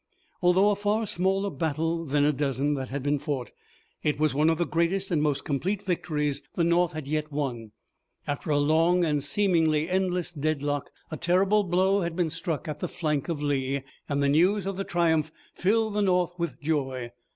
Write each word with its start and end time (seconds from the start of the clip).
Although 0.41 0.71
a 0.71 0.75
far 0.75 1.05
smaller 1.05 1.51
battle 1.51 2.05
than 2.05 2.25
a 2.25 2.33
dozen 2.33 2.73
that 2.73 2.89
had 2.89 3.03
been 3.03 3.19
fought, 3.19 3.51
it 4.01 4.19
was 4.19 4.33
one 4.33 4.49
of 4.49 4.57
the 4.57 4.65
greatest 4.65 5.11
and 5.11 5.21
most 5.21 5.45
complete 5.45 5.83
victories 5.83 6.41
the 6.55 6.63
North 6.63 6.93
had 6.93 7.07
yet 7.07 7.31
won. 7.31 7.71
After 8.25 8.49
a 8.49 8.57
long 8.57 9.05
and 9.05 9.21
seemingly 9.21 9.87
endless 9.87 10.33
deadlock 10.33 10.89
a 11.11 11.17
terrible 11.17 11.63
blow 11.63 12.01
had 12.01 12.15
been 12.15 12.31
struck 12.31 12.67
at 12.67 12.79
the 12.79 12.87
flank 12.87 13.29
of 13.29 13.43
Lee, 13.43 13.83
and 14.09 14.23
the 14.23 14.27
news 14.29 14.65
of 14.65 14.75
the 14.75 14.83
triumph 14.83 15.31
filled 15.53 15.93
the 15.93 16.01
North 16.01 16.33
with 16.39 16.59
joy. 16.59 17.11